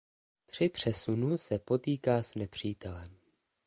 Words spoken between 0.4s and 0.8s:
Při